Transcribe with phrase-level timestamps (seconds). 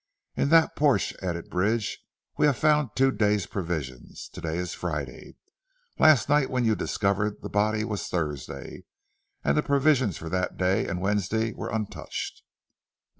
[0.35, 1.99] In that porch," added Bridge,
[2.35, 4.27] "we have found two days provisions.
[4.29, 5.35] To day is Friday,
[5.99, 8.85] last night when you discovered the body was Thursday,
[9.43, 12.41] and the provisions for that day and Wednesday were untouched."